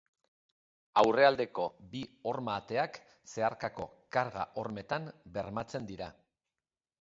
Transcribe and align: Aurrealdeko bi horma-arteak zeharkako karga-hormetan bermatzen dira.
Aurrealdeko 1.01 1.65
bi 1.91 2.01
horma-arteak 2.31 2.97
zeharkako 3.35 3.87
karga-hormetan 4.17 5.07
bermatzen 5.37 5.87
dira. 5.93 6.11